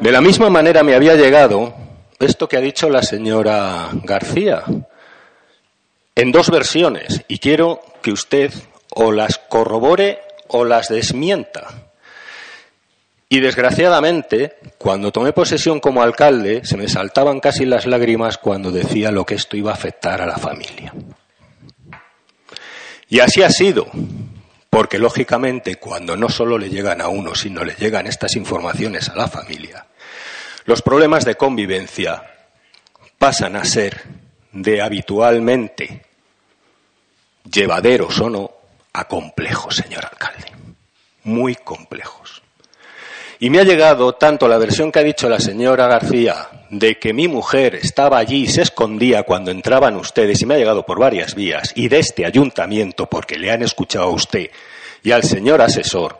[0.00, 1.74] De la misma manera me había llegado
[2.20, 4.62] esto que ha dicho la señora García,
[6.20, 8.52] en dos versiones y quiero que usted
[8.90, 11.92] o las corrobore o las desmienta.
[13.30, 19.10] Y desgraciadamente, cuando tomé posesión como alcalde, se me saltaban casi las lágrimas cuando decía
[19.10, 20.92] lo que esto iba a afectar a la familia.
[23.08, 23.86] Y así ha sido,
[24.68, 29.16] porque lógicamente cuando no solo le llegan a uno, sino le llegan estas informaciones a
[29.16, 29.86] la familia,
[30.66, 32.22] los problemas de convivencia
[33.16, 34.02] pasan a ser
[34.52, 36.09] de habitualmente
[37.50, 38.50] llevaderos o no
[38.92, 40.52] a complejos, señor alcalde.
[41.24, 42.42] Muy complejos.
[43.38, 47.12] Y me ha llegado tanto la versión que ha dicho la señora García de que
[47.12, 50.98] mi mujer estaba allí y se escondía cuando entraban ustedes, y me ha llegado por
[50.98, 54.50] varias vías, y de este ayuntamiento, porque le han escuchado a usted
[55.02, 56.18] y al señor asesor,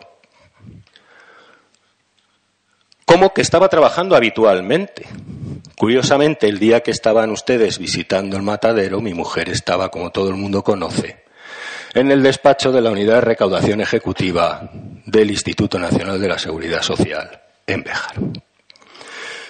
[3.05, 5.05] como que estaba trabajando habitualmente.
[5.81, 10.35] Curiosamente, el día que estaban ustedes visitando el matadero, mi mujer estaba, como todo el
[10.35, 11.23] mundo conoce,
[11.95, 14.69] en el despacho de la Unidad de Recaudación Ejecutiva
[15.07, 18.13] del Instituto Nacional de la Seguridad Social, en Béjar.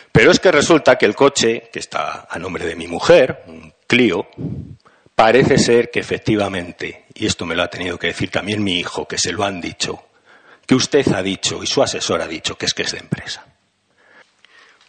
[0.09, 3.73] Pero es que resulta que el coche, que está a nombre de mi mujer, un
[3.85, 4.29] Clio,
[5.13, 9.05] parece ser que efectivamente, y esto me lo ha tenido que decir también mi hijo,
[9.05, 10.01] que se lo han dicho,
[10.65, 13.45] que usted ha dicho y su asesor ha dicho que es que es de empresa.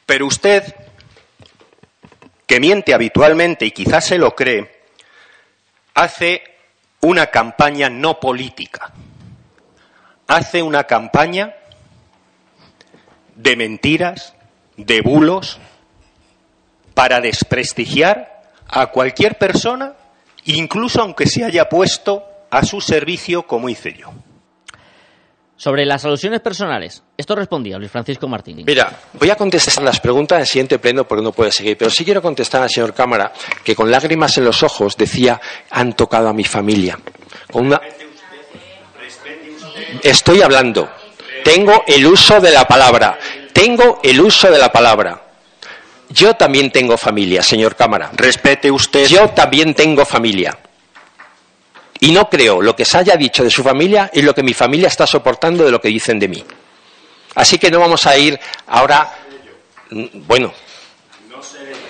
[0.07, 0.62] Pero usted
[2.46, 4.83] que miente habitualmente y quizás se lo cree,
[5.94, 6.42] hace
[7.00, 8.92] una campaña no política,
[10.26, 11.55] hace una campaña
[13.35, 14.35] de mentiras,
[14.76, 15.59] de bulos,
[16.94, 19.94] para desprestigiar a cualquier persona,
[20.44, 24.12] incluso aunque se haya puesto a su servicio como hice yo.
[25.62, 28.66] Sobre las alusiones personales, esto respondía Luis Francisco Martínez.
[28.66, 31.88] Mira, voy a contestar las preguntas en el siguiente pleno porque no puede seguir, pero
[31.88, 36.29] sí quiero contestar al señor Cámara que con lágrimas en los ojos decía han tocado
[36.29, 36.98] a mi familia.
[40.03, 40.90] Estoy hablando.
[41.44, 43.16] Tengo el uso de la palabra.
[43.53, 45.22] Tengo el uso de la palabra.
[46.09, 48.11] Yo también tengo familia, señor Cámara.
[48.16, 49.07] Respete usted.
[49.07, 50.59] Yo también tengo familia.
[52.02, 54.54] Y no creo lo que se haya dicho de su familia y lo que mi
[54.54, 56.44] familia está soportando de lo que dicen de mí.
[57.36, 59.14] Así que no vamos a ir ahora.
[59.90, 60.52] Mm, bueno.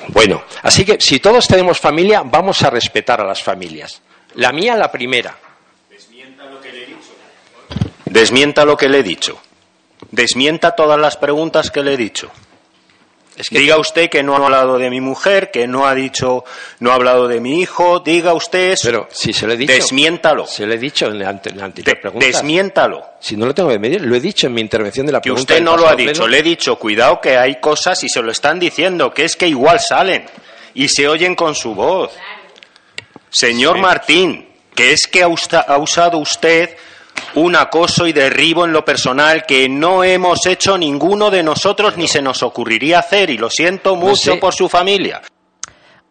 [0.09, 4.03] Bueno, así que si todos tenemos familia, vamos a respetar a las familias.
[4.35, 5.35] La mía, la primera.
[5.89, 7.09] Desmienta lo que le he dicho.
[8.05, 9.41] Desmienta lo que le he dicho.
[10.11, 12.31] Desmienta todas las preguntas que le he dicho.
[13.51, 16.45] Diga usted que no ha hablado de mi mujer, que no ha dicho,
[16.81, 18.89] no ha hablado de mi hijo, diga usted eso.
[18.89, 19.73] Pero si se lo he dicho.
[19.73, 20.47] Desmiéntalo.
[20.47, 22.27] Se lo he dicho en la, anterior pregunta.
[22.27, 23.13] Desmiéntalo.
[23.21, 25.47] Si no lo tengo que medir, lo he dicho en mi intervención de la pregunta.
[25.47, 28.21] Que usted no lo ha dicho, le he dicho, cuidado que hay cosas y se
[28.21, 30.27] lo están diciendo, que es que igual salen
[30.75, 32.13] y se oyen con su voz.
[33.31, 36.77] Señor Martín, que es que ha usado usted
[37.35, 42.07] un acoso y derribo en lo personal que no hemos hecho ninguno de nosotros ni
[42.07, 45.23] se nos ocurriría hacer y lo siento mucho por su familia.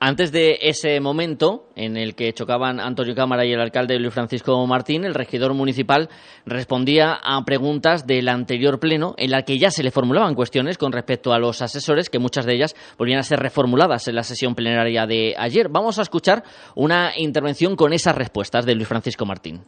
[0.03, 4.65] Antes de ese momento en el que chocaban Antonio Cámara y el alcalde Luis Francisco
[4.65, 6.09] Martín, el regidor municipal
[6.43, 10.91] respondía a preguntas del anterior pleno en la que ya se le formulaban cuestiones con
[10.91, 14.55] respecto a los asesores, que muchas de ellas volvían a ser reformuladas en la sesión
[14.55, 15.69] plenaria de ayer.
[15.69, 16.41] Vamos a escuchar
[16.73, 19.61] una intervención con esas respuestas de Luis Francisco Martín.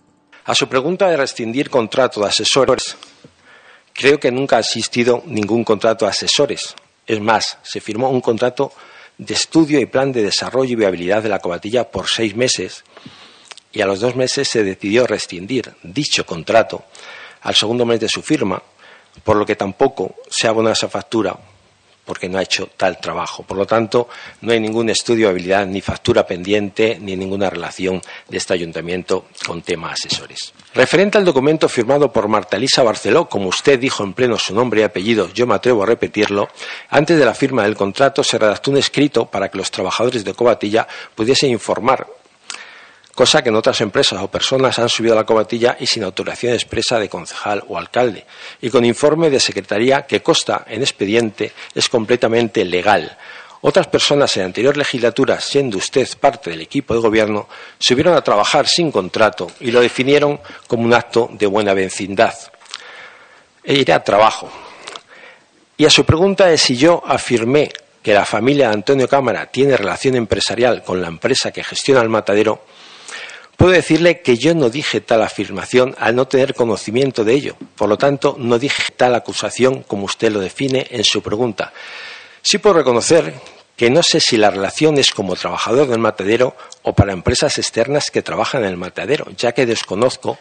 [0.46, 2.98] A su pregunta de rescindir contrato de asesores,
[3.94, 6.76] creo que nunca ha existido ningún contrato de asesores.
[7.08, 8.74] Es más, se firmó un contrato
[9.18, 12.84] de estudio y plan de desarrollo y viabilidad de la cobatilla por seis meses
[13.72, 16.84] y a los dos meses se decidió rescindir dicho contrato
[17.42, 18.62] al segundo mes de su firma,
[19.24, 21.38] por lo que tampoco se abona esa factura
[22.06, 23.44] porque no ha hecho tal trabajo.
[23.44, 24.10] Por lo tanto,
[24.42, 29.26] no hay ningún estudio de habilidad ni factura pendiente ni ninguna relación de este ayuntamiento
[29.46, 30.54] con temas asesores.
[30.74, 34.82] Referente al documento firmado por Marta Elisa Barceló, como usted dijo en pleno su nombre
[34.82, 36.50] y apellido, yo me atrevo a repetirlo,
[36.90, 40.34] antes de la firma del contrato se redactó un escrito para que los trabajadores de
[40.34, 42.08] Cobatilla pudiesen informar
[43.14, 46.54] cosa que en otras empresas o personas han subido a la cobatilla y sin autorización
[46.54, 48.26] expresa de concejal o alcalde,
[48.62, 53.18] y con informe de secretaría que consta en expediente es completamente legal.
[53.66, 57.48] Otras personas en anterior legislatura, siendo usted parte del equipo de gobierno,
[57.80, 62.34] subieron a trabajar sin contrato y lo definieron como un acto de buena vecindad.
[63.64, 64.52] E iré a trabajo.
[65.78, 67.72] Y a su pregunta de si yo afirmé
[68.02, 72.10] que la familia de Antonio Cámara tiene relación empresarial con la empresa que gestiona el
[72.10, 72.66] matadero,
[73.64, 77.56] Puedo decirle que yo no dije tal afirmación al no tener conocimiento de ello.
[77.78, 81.72] Por lo tanto, no dije tal acusación como usted lo define en su pregunta.
[82.42, 83.34] Sí puedo reconocer
[83.78, 88.12] que no sé si la relación es como trabajador del matadero o para empresas externas
[88.12, 90.38] que trabajan en el matadero, ya que desconozco,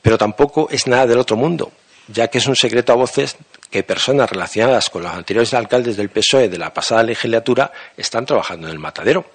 [0.00, 1.72] pero tampoco es nada del otro mundo,
[2.08, 3.36] ya que es un secreto a voces
[3.70, 8.66] que personas relacionadas con los anteriores alcaldes del PSOE de la pasada legislatura están trabajando
[8.66, 9.26] en el matadero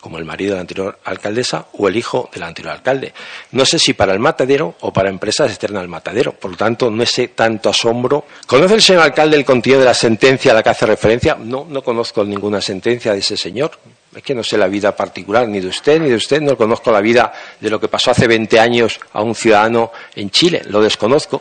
[0.00, 3.12] como el marido de la anterior alcaldesa o el hijo del anterior alcalde.
[3.52, 6.90] No sé si para el matadero o para empresas externas al matadero, por lo tanto
[6.90, 8.24] no sé tanto asombro.
[8.46, 11.36] ¿Conoce el señor alcalde el contenido de la sentencia a la que hace referencia?
[11.38, 13.72] No, no conozco ninguna sentencia de ese señor.
[14.14, 16.90] Es que no sé la vida particular ni de usted ni de usted, no conozco
[16.90, 20.82] la vida de lo que pasó hace 20 años a un ciudadano en Chile, lo
[20.82, 21.40] desconozco.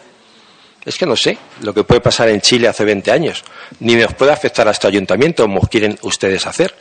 [0.85, 3.43] Es que no sé lo que puede pasar en Chile hace 20 años,
[3.79, 6.73] ni nos puede afectar a este ayuntamiento como quieren ustedes hacer.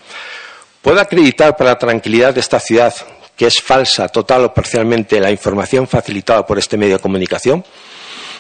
[0.83, 2.95] ¿Puedo acreditar para la tranquilidad de esta ciudad
[3.37, 7.65] que es falsa, total o parcialmente la información facilitada por este medio de comunicación?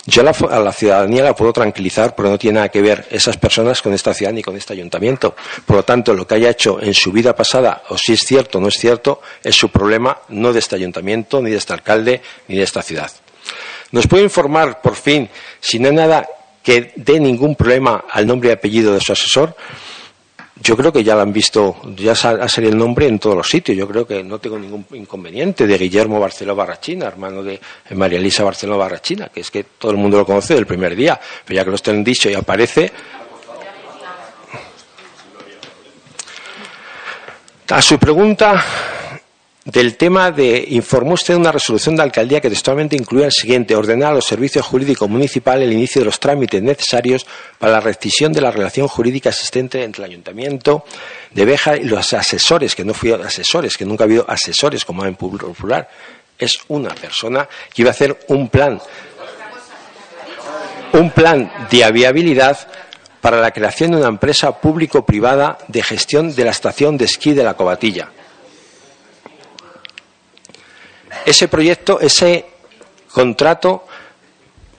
[0.07, 3.83] Yo a la, ciudadanía la puedo tranquilizar porque no tiene nada que ver esas personas
[3.83, 5.37] con esta ciudad ni con este ayuntamiento.
[5.66, 8.57] Por lo tanto, lo que haya hecho en su vida pasada, o si es cierto
[8.57, 12.23] o no es cierto, es su problema, no de este ayuntamiento, ni de este alcalde,
[12.47, 13.11] ni de esta ciudad.
[13.92, 15.29] ¿Nos puede informar, por fin,
[15.61, 16.29] si no hay nada
[16.62, 19.57] que dé ningún problema al nombre y apellido de su asesor?
[20.61, 23.48] yo creo que ya lo han visto, ya ha salido el nombre en todos los
[23.48, 23.77] sitios.
[23.77, 27.61] Yo creo que no tengo ningún inconveniente de Guillermo Barceló Barrachina, hermano de
[27.94, 31.18] María Elisa Barceló Barrachina, que es que todo el mundo lo conoce del primer día,
[31.44, 32.90] pero ya que lo estén dicho y aparece.
[37.70, 38.64] A su pregunta,
[39.69, 44.13] del tema de informó usted una resolución de alcaldía que textualmente incluía el siguiente ordenar
[44.13, 47.27] a los servicios jurídicos municipales el inicio de los trámites necesarios
[47.59, 50.87] para la rescisión de la relación jurídica existente entre el ayuntamiento
[51.33, 55.05] de Beja y los asesores, que no fui asesores, que nunca ha habido asesores como
[55.05, 55.91] en popular.
[56.39, 58.81] Es una persona que iba a hacer un plan,
[60.95, 62.59] un plan de viabilidad
[63.21, 67.45] para la creación de una empresa público-privada de gestión de la estación de esquí de
[67.45, 68.13] la Cobatilla
[71.29, 72.47] ese proyecto, ese
[73.12, 73.87] contrato,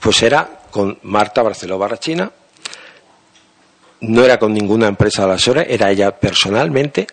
[0.00, 2.30] pues era con Marta Barceló Barrachina,
[4.00, 7.06] no era con ninguna empresa de las horas, era ella personalmente.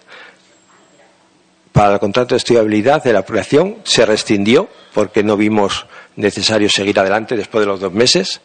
[1.72, 5.86] Para el contrato de estudiabilidad de la operación se rescindió porque no vimos
[6.16, 8.42] necesario seguir adelante después de los dos meses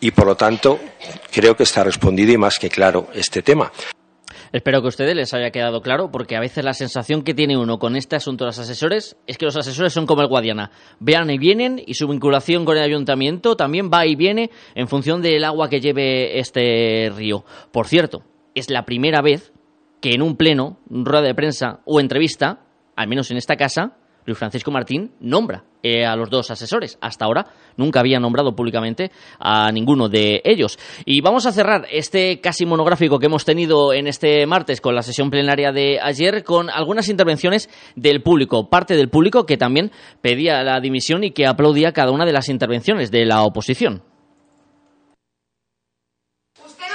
[0.00, 0.78] y por lo tanto
[1.30, 3.72] creo que está respondido y más que claro este tema.
[4.52, 7.56] Espero que a ustedes les haya quedado claro, porque a veces la sensación que tiene
[7.56, 10.70] uno con este asunto de los asesores es que los asesores son como el Guadiana.
[11.00, 15.22] Vean y vienen y su vinculación con el ayuntamiento también va y viene en función
[15.22, 17.46] del agua que lleve este río.
[17.72, 18.24] Por cierto,
[18.54, 19.54] es la primera vez
[20.02, 24.38] que en un pleno, rueda de prensa o entrevista, al menos en esta casa, Luis
[24.38, 26.96] Francisco Martín nombra eh, a los dos asesores.
[27.00, 27.46] Hasta ahora
[27.76, 30.78] nunca había nombrado públicamente a ninguno de ellos.
[31.04, 35.02] Y vamos a cerrar este casi monográfico que hemos tenido en este martes con la
[35.02, 40.62] sesión plenaria de ayer con algunas intervenciones del público, parte del público que también pedía
[40.62, 44.11] la dimisión y que aplaudía cada una de las intervenciones de la oposición.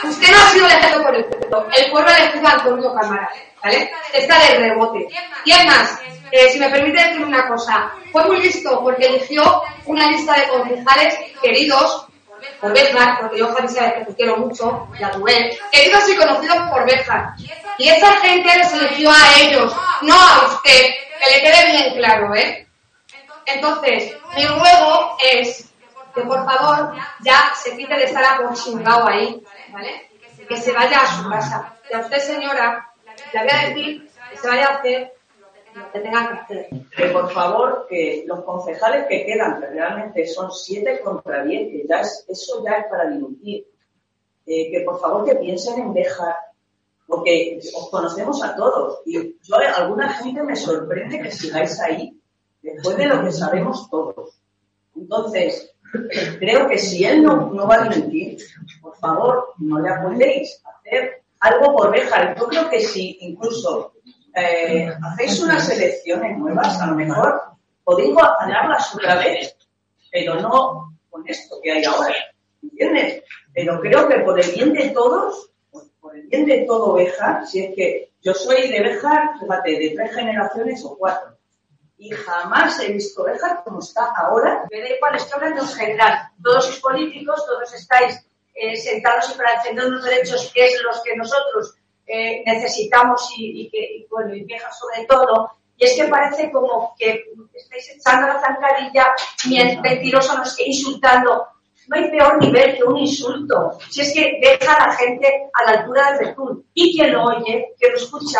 [0.03, 1.67] Usted no ha sido elegido por el pueblo.
[1.75, 3.29] El pueblo elegido a Antonio Cámara.
[3.63, 3.91] ¿Vale?
[4.13, 5.07] Está de rebote.
[5.45, 5.99] Y es más,
[6.31, 10.47] eh, si me permite decir una cosa, fue muy listo porque eligió una lista de
[10.47, 12.07] concejales queridos
[12.61, 16.15] por Bejar, porque yo Javi sabe que te quiero mucho, y a Rubén, queridos y
[16.15, 17.33] conocidos por Bejar.
[17.77, 20.81] Y esa gente les eligió a ellos, no a usted,
[21.21, 22.67] que le quede bien claro, ¿eh?
[23.45, 25.69] Entonces, mi ruego es
[26.13, 29.41] que por favor ya se quite de estar aproximado ahí,
[29.77, 30.09] ¿vale?
[30.49, 31.77] Que se vaya a su casa.
[31.89, 32.91] Y a usted, señora,
[33.33, 35.13] le voy a decir que se vaya a hacer
[35.93, 36.69] que tengan que hacer.
[36.95, 41.85] Que por favor, que los concejales que quedan, que realmente son siete contra diez, que
[41.87, 43.67] ya es, eso ya es para dimitir,
[44.47, 46.35] eh, que por favor que piensen en dejar,
[47.05, 52.19] porque os conocemos a todos y yo alguna gente me sorprende que sigáis ahí
[52.63, 54.41] después de lo que sabemos todos.
[54.95, 55.75] Entonces,
[56.39, 58.37] creo que si él no, no va a dimitir,
[58.81, 62.37] por favor, no le apoyéis a hacer algo por dejar.
[62.37, 63.93] Yo creo que si incluso
[64.35, 67.41] eh, hacéis unas elecciones nuevas, a lo mejor
[67.83, 69.55] podéis ganarlas otra vez,
[70.11, 72.13] pero no con esto que hay ahora,
[72.61, 73.23] ¿entiendes?
[73.53, 77.63] Pero creo que por el bien de todos, por el bien de todo Bejar, si
[77.63, 81.36] es que yo soy de Bejar, fíjate, de tres generaciones o cuatro,
[81.97, 84.65] y jamás he visto Bejar como está ahora.
[84.71, 86.29] Me da igual, en general.
[86.43, 88.23] Todos sois políticos, todos estáis
[88.53, 91.75] eh, sentados y para defender unos derechos que es los que nosotros
[92.05, 95.51] eh, necesitamos y, que, bueno, y vieja sobre todo.
[95.75, 97.23] Y es que parece como que
[97.53, 99.13] estáis echando la zancadilla
[99.81, 101.47] mentiroso, no que insultando.
[101.87, 103.77] No hay peor nivel que un insulto.
[103.89, 106.65] Si es que deja a la gente a la altura del betún.
[106.73, 108.39] Y quien lo oye, quien lo escucha,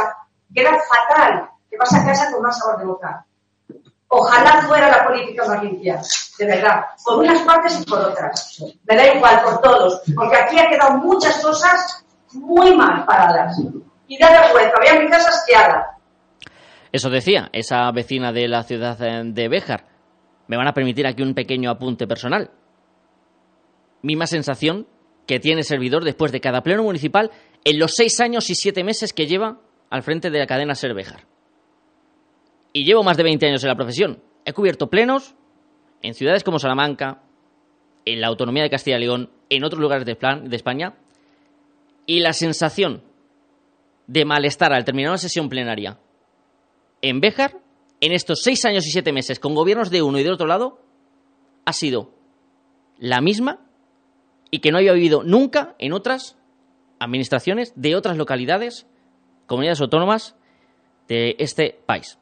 [0.54, 1.50] queda fatal.
[1.70, 3.27] Te vas a casa con más sabor de boca.
[4.10, 5.62] Ojalá fuera la política más
[6.38, 8.64] de verdad, por unas partes y por otras.
[8.88, 13.60] Me da igual por todos, porque aquí ha quedado muchas cosas muy mal paradas.
[14.08, 15.98] Y da vergüenza, había mi casa asqueada.
[16.92, 19.86] Eso decía esa vecina de la ciudad de Béjar.
[20.48, 22.52] Me van a permitir aquí un pequeño apunte personal.
[24.02, 24.88] Misma sensación
[25.26, 27.32] que tiene servidor después de cada pleno municipal
[27.66, 29.58] en los seis años y siete meses que lleva
[29.90, 31.26] al frente de la cadena Ser Béjar.
[32.74, 34.22] Y llevo más de 20 años en la profesión.
[34.46, 35.36] He cubierto plenos
[36.02, 37.22] en ciudades como Salamanca,
[38.06, 40.96] en la autonomía de Castilla y León, en otros lugares de, de España,
[42.06, 43.04] y la sensación
[44.08, 45.98] de malestar al terminar una sesión plenaria
[47.02, 47.60] en Béjar,
[48.00, 50.80] en estos seis años y siete meses, con gobiernos de uno y del otro lado,
[51.66, 52.14] ha sido
[52.98, 53.60] la misma
[54.52, 56.38] y que no había vivido nunca en otras
[57.00, 58.88] administraciones de otras localidades,
[59.46, 60.36] comunidades autónomas
[61.08, 62.18] de este país.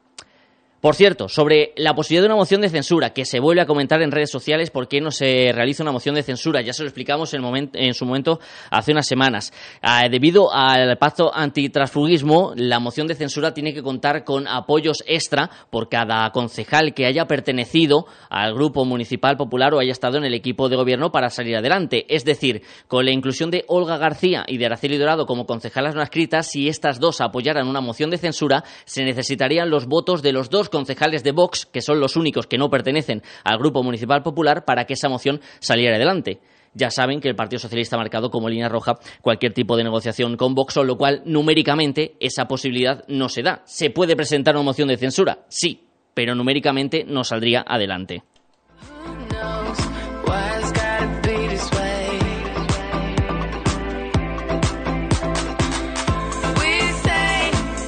[0.80, 4.02] Por cierto, sobre la posibilidad de una moción de censura, que se vuelve a comentar
[4.02, 6.88] en redes sociales por qué no se realiza una moción de censura, ya se lo
[6.88, 9.54] explicamos en, su momento hace unas semanas.
[9.80, 15.50] Ah, debido al pacto antitransfugismo, la moción de censura tiene que contar con apoyos extra
[15.70, 20.34] por cada concejal que haya pertenecido al grupo municipal popular o haya estado en el
[20.34, 22.04] equipo de gobierno para salir adelante.
[22.14, 26.02] Es decir, con la inclusión de Olga García y de Araceli Dorado como concejalas no
[26.02, 30.50] escritas, si estas dos apoyaran una moción de censura, se necesitarían los votos de los
[30.50, 34.66] dos concejales de Vox, que son los únicos que no pertenecen al Grupo Municipal Popular,
[34.66, 36.40] para que esa moción saliera adelante.
[36.74, 40.36] Ya saben que el Partido Socialista ha marcado como línea roja cualquier tipo de negociación
[40.36, 43.62] con Vox, con lo cual numéricamente esa posibilidad no se da.
[43.64, 45.46] ¿Se puede presentar una moción de censura?
[45.48, 48.24] Sí, pero numéricamente no saldría adelante.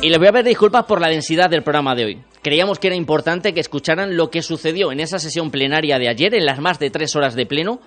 [0.00, 2.22] Y les voy a pedir disculpas por la densidad del programa de hoy.
[2.40, 6.34] Creíamos que era importante que escucharan lo que sucedió en esa sesión plenaria de ayer,
[6.36, 7.80] en las más de tres horas de pleno,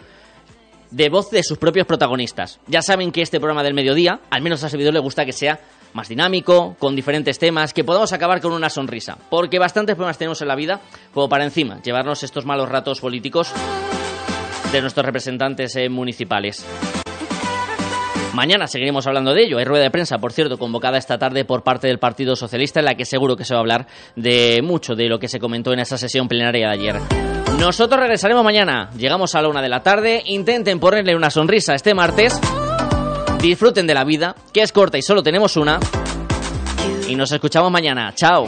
[0.90, 2.60] de voz de sus propios protagonistas.
[2.68, 5.62] Ya saben que este programa del mediodía, al menos a servidor le gusta que sea
[5.94, 9.18] más dinámico, con diferentes temas, que podamos acabar con una sonrisa.
[9.30, 10.82] Porque bastantes problemas tenemos en la vida,
[11.14, 13.54] como para encima llevarnos estos malos ratos políticos
[14.74, 16.66] de nuestros representantes eh, municipales.
[18.34, 19.58] Mañana seguiremos hablando de ello.
[19.58, 22.86] Hay rueda de prensa, por cierto, convocada esta tarde por parte del Partido Socialista, en
[22.86, 25.74] la que seguro que se va a hablar de mucho de lo que se comentó
[25.74, 26.96] en esa sesión plenaria de ayer.
[27.60, 28.90] Nosotros regresaremos mañana.
[28.98, 30.24] Llegamos a la una de la tarde.
[30.26, 32.40] Intenten ponerle una sonrisa este martes.
[33.42, 35.80] Disfruten de la vida, que es corta y solo tenemos una.
[37.08, 38.14] Y nos escuchamos mañana.
[38.16, 38.46] Chao.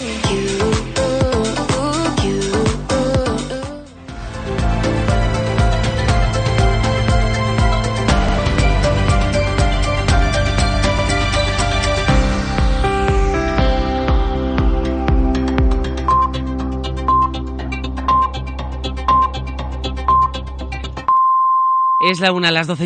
[22.06, 22.82] Es la una a las doce.